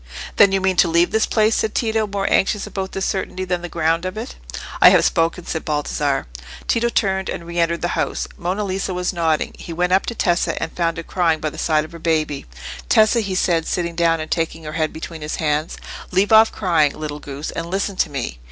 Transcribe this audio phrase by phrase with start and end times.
[0.37, 3.61] "Then you mean to leave this place?" said Tito, more anxious about this certainty than
[3.61, 4.33] the ground of it.
[4.81, 6.25] "I have spoken," said Baldassarre.
[6.67, 8.27] Tito turned and re entered the house.
[8.35, 11.59] Monna Lisa was nodding; he went up to Tessa, and found her crying by the
[11.59, 12.47] side of her baby.
[12.89, 15.77] "Tessa," he said, sitting down and taking her head between his hands;
[16.09, 18.39] "leave off crying, little goose, and listen to me."